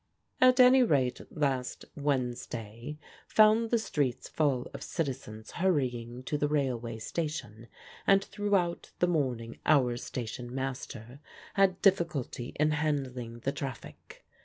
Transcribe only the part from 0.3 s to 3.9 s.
At any rate, last Wednesday found the